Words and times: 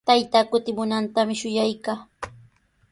Taytaa 0.07 0.45
kutimunantami 0.51 1.33
shuyaykaa. 1.41 1.99